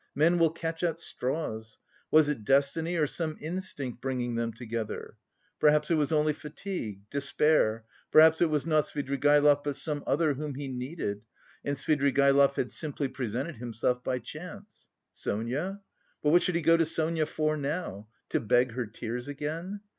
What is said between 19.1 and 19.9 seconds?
again?